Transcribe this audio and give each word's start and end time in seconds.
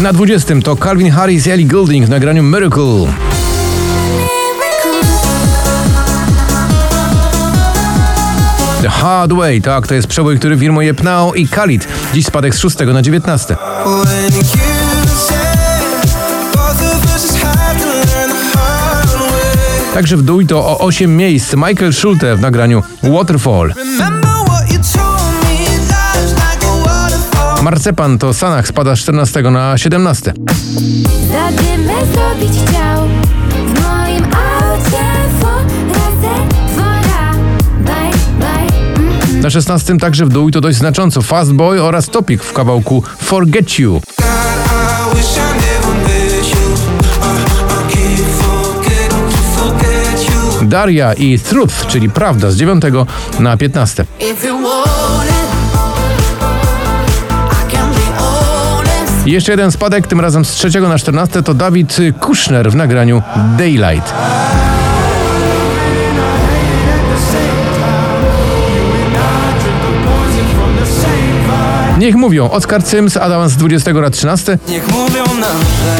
Na 0.00 0.12
20 0.12 0.62
to 0.64 0.76
Calvin 0.76 1.10
Harris 1.10 1.46
i 1.46 1.50
Ellie 1.50 1.66
Goulding 1.66 2.06
w 2.06 2.08
nagraniu 2.08 2.42
Miracle. 2.42 3.12
The 8.82 8.88
Hard 8.88 9.32
Way, 9.32 9.60
tak, 9.62 9.86
to 9.86 9.94
jest 9.94 10.08
przebój, 10.08 10.38
który 10.38 10.58
firmuje 10.58 10.94
Pnao 10.94 11.34
i 11.34 11.48
Khalid. 11.48 11.88
Dziś 12.14 12.26
spadek 12.26 12.54
z 12.54 12.58
6 12.58 12.76
na 12.78 13.02
19. 13.02 13.56
Także 19.94 20.16
w 20.16 20.22
dół 20.22 20.44
to 20.44 20.66
o 20.66 20.78
8 20.78 21.16
miejsc 21.16 21.54
Michael 21.54 21.92
Schulte 21.92 22.36
w 22.36 22.40
nagraniu 22.40 22.82
Waterfall. 23.02 23.72
Marcepan 27.62 28.18
to 28.18 28.34
Sanach 28.34 28.68
spada 28.68 28.96
z 28.96 28.98
14 28.98 29.42
na 29.42 29.78
17. 29.78 30.32
Zadymę 31.32 31.94
zrobić 32.12 32.52
chciał 32.66 33.08
W 33.48 33.80
moim 33.80 34.24
aucie 34.24 35.04
Forazę 35.40 36.46
dwora 36.72 37.32
Bye, 37.78 38.18
bye. 38.38 39.42
Na 39.42 39.50
16 39.50 39.98
także 39.98 40.26
w 40.26 40.28
dół 40.28 40.48
i 40.48 40.52
to 40.52 40.60
dość 40.60 40.78
znacząco 40.78 41.22
Fast 41.22 41.52
Boy 41.52 41.82
oraz 41.82 42.06
Topik 42.06 42.42
w 42.42 42.52
kawałku 42.52 43.02
Forget 43.18 43.78
You. 43.78 44.00
Daria 50.62 51.12
i 51.14 51.38
Truth, 51.38 51.86
czyli 51.86 52.10
Prawda 52.10 52.50
z 52.50 52.56
9 52.56 52.84
na 53.38 53.56
15. 53.56 54.04
jeszcze 59.32 59.52
jeden 59.52 59.72
spadek, 59.72 60.06
tym 60.06 60.20
razem 60.20 60.44
z 60.44 60.50
3 60.50 60.80
na 60.80 60.98
14 60.98 61.42
to 61.42 61.54
Dawid 61.54 61.96
Kushner 62.20 62.70
w 62.70 62.74
nagraniu 62.74 63.22
Daylight. 63.58 64.14
Niech 71.98 72.14
mówią, 72.14 72.50
Oskar 72.50 72.84
Cyms, 72.84 73.16
Adam 73.16 73.48
z 73.48 73.56
20 73.56 73.92
na 73.92 74.10
13, 74.10 74.58
Niech 74.68 74.88
mówią 74.88 75.24
nam, 75.24 75.58
że 75.60 75.98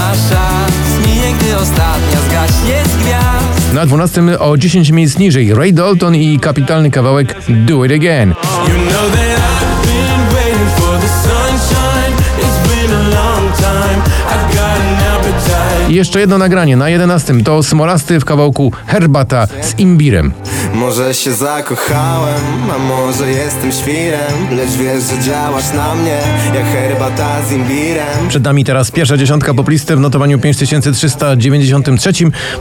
nasza 0.00 0.48
zmije, 0.96 1.32
gdy 1.40 1.56
ostatnia 1.56 2.20
zgaśnie 2.28 2.82
z 2.84 3.02
gwiazd. 3.02 3.74
na 3.74 3.86
12 3.86 4.38
o 4.38 4.56
10 4.56 4.90
miejsc 4.90 5.18
niżej 5.18 5.54
Ray 5.54 5.72
Dalton 5.72 6.14
i 6.14 6.38
kapitalny 6.40 6.90
kawałek 6.90 7.34
Do 7.48 7.84
It 7.84 7.92
Again. 7.92 8.28
You 8.68 8.90
know 8.90 9.45
jeszcze 15.96 16.20
jedno 16.20 16.38
nagranie 16.38 16.76
na 16.76 16.88
11 16.88 17.34
to 17.44 17.62
Smolasty 17.62 18.20
w 18.20 18.24
kawałku 18.24 18.72
Herbata 18.86 19.46
z 19.62 19.78
imbirem. 19.78 20.32
Może 20.74 21.14
się 21.14 21.32
zakochałem, 21.32 22.40
a 22.74 22.78
może 22.78 23.30
jestem 23.30 23.72
świrem 23.72 24.56
Lecz 24.56 24.70
wiesz, 24.70 25.04
że 25.04 25.18
działasz 25.22 25.72
na 25.72 25.94
mnie 25.94 26.18
jak 26.54 26.66
herbata 26.66 27.42
z 27.48 27.52
imbirem 27.52 28.28
Przed 28.28 28.44
nami 28.44 28.64
teraz 28.64 28.90
pierwsza 28.90 29.16
dziesiątka 29.16 29.54
poplisty 29.54 29.96
w 29.96 30.00
notowaniu 30.00 30.38
5393. 30.38 32.12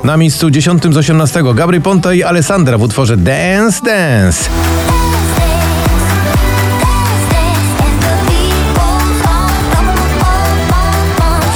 Na 0.03 0.17
miejscu 0.17 0.49
10 0.49 0.83
z 0.83 0.97
18 0.97 1.43
Gabry 1.55 1.81
Ponta 1.81 2.13
i 2.13 2.23
Alessandra 2.23 2.77
w 2.77 2.81
utworze 2.81 3.17
Dance 3.17 3.81
Dance. 3.85 4.49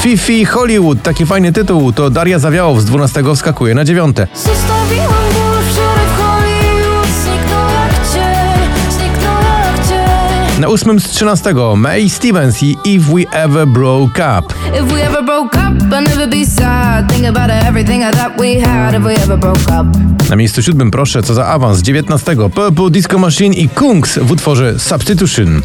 Fifi 0.01 0.45
Hollywood, 0.45 1.01
taki 1.01 1.25
fajny 1.25 1.51
tytuł, 1.51 1.93
to 1.93 2.09
Daria 2.09 2.39
Zawiałow 2.39 2.81
z 2.81 2.85
12 2.85 3.23
wskakuje 3.35 3.75
na 3.75 3.85
9. 3.85 4.17
Zostawiłam 4.35 5.07
ból 5.33 5.63
wczoraj 5.71 6.05
w 6.05 6.21
Hollywood 6.21 7.07
Zniknął 7.23 7.69
jak 7.69 7.93
cień 8.13 8.91
Zniknął 8.91 9.41
jak 9.41 9.87
cień 9.87 10.61
Na 10.61 10.67
8 10.67 10.99
z 10.99 11.09
13 11.09 11.53
May 11.75 12.09
Stevens 12.09 12.63
i 12.63 12.77
If 12.85 13.13
We 13.15 13.31
Ever 13.31 13.67
Broke 13.67 14.39
Up. 14.39 14.53
If 14.79 14.83
we 14.83 15.07
ever 15.07 15.25
broke 15.25 15.57
up, 15.57 15.83
I'd 15.95 16.09
never 16.09 16.29
be 16.29 16.45
sad. 16.45 17.13
Think 17.13 17.37
about 17.37 17.51
everything 17.67 18.03
I 18.03 18.11
thought 18.17 18.41
we 18.41 18.67
had. 18.67 18.93
If 18.93 19.03
we 19.03 19.13
ever 19.13 19.37
broke 19.37 19.61
up, 19.81 19.97
Na 20.29 20.35
miejscu 20.35 20.61
siódmym 20.63 20.91
proszę, 20.91 21.23
co 21.23 21.33
za 21.33 21.45
awans 21.45 21.81
19 21.81 22.35
Purple 22.35 22.89
Disco 22.91 23.17
Machine 23.17 23.55
i 23.55 23.69
Kungs 23.69 24.19
w 24.21 24.31
utworze 24.31 24.79
Substitution. 24.79 25.61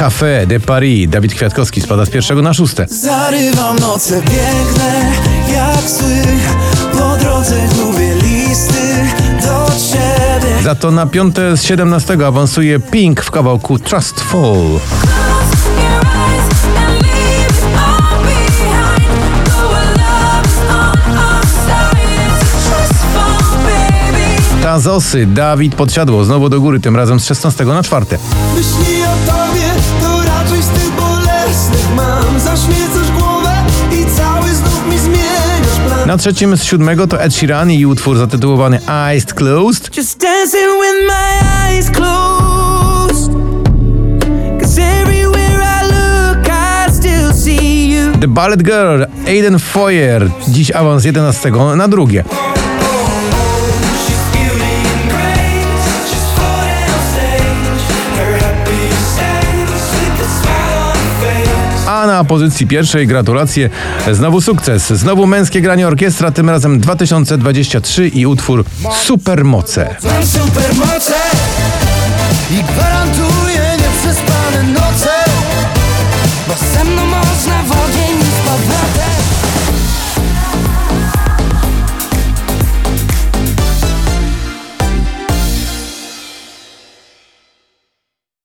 Café 0.00 0.46
de 0.46 0.60
Paris. 0.60 1.08
Dawid 1.08 1.34
Kwiatkowski 1.34 1.80
spada 1.80 2.04
z 2.04 2.10
pierwszego 2.10 2.42
na 2.42 2.54
szóste. 2.54 2.86
Zarywam 2.88 3.78
noce 3.78 4.22
piękne, 4.22 5.12
jak 5.54 5.90
sły. 5.90 6.22
Po 6.92 7.16
drodze 7.16 7.56
gubię 7.68 8.14
listy 8.14 9.06
do 9.42 9.66
ciebie. 9.90 10.62
Za 10.62 10.74
to 10.74 10.90
na 10.90 11.06
piąte 11.06 11.56
z 11.56 11.62
17 11.62 12.26
awansuje 12.26 12.80
Pink 12.80 13.22
w 13.22 13.30
kawałku 13.30 13.78
Trustful. 13.78 14.80
Baby. 24.70 24.80
Tazosy. 24.80 25.26
Dawid 25.26 25.74
podsiadło 25.74 26.24
znowu 26.24 26.48
do 26.48 26.60
góry, 26.60 26.80
tym 26.80 26.96
razem 26.96 27.20
z 27.20 27.26
16 27.26 27.64
na 27.64 27.82
czwarte. 27.82 28.18
Myśli 28.54 29.02
o 29.02 29.32
tobie, 29.32 29.66
to 30.02 30.22
raczej 30.24 30.62
z 30.62 30.68
tych 30.68 30.92
bolesnych 30.92 31.94
mam. 31.96 32.40
Zaśmiecasz 32.40 33.10
głowę 33.18 33.52
i 33.92 34.16
cały 34.16 34.54
znów 34.54 34.86
mi 34.90 34.98
zmieniasz 34.98 35.78
plan. 35.86 36.08
Na 36.08 36.16
trzecim 36.16 36.56
z 36.56 36.64
siódmego 36.64 37.06
to 37.06 37.22
Ed 37.22 37.34
Sheeran 37.34 37.70
i 37.70 37.86
utwór 37.86 38.18
zatytułowany 38.18 38.80
Eyes 38.88 39.24
Closed. 39.24 39.96
Just 39.96 40.20
dancing 40.20 40.70
with 40.80 41.06
my 41.06 41.48
eyes 41.68 41.90
closed. 41.90 43.32
Cause 44.60 44.82
everywhere 44.82 45.62
I 45.62 45.86
look, 45.86 46.48
I 46.48 46.92
still 46.92 47.32
see 47.34 47.88
you. 47.90 48.12
The 48.20 48.28
Ballet 48.28 48.62
Girl. 48.62 49.04
Aiden 49.28 49.58
Foyer. 49.58 50.30
Dziś 50.48 50.70
awans 50.70 51.04
11 51.04 51.50
na 51.76 51.88
drugie. 51.88 52.24
A 62.00 62.06
na 62.06 62.24
pozycji 62.24 62.66
pierwszej 62.66 63.06
gratulacje. 63.06 63.70
Znowu 64.12 64.40
sukces. 64.40 64.92
Znowu 64.92 65.26
męskie 65.26 65.60
granie 65.60 65.86
orkiestra, 65.86 66.30
tym 66.30 66.50
razem 66.50 66.80
2023 66.80 68.08
i 68.08 68.26
utwór 68.26 68.64
Supermoce. 69.02 69.96
Supermoce 70.24 71.14
i 72.50 72.62
gwarantuję 72.62 73.29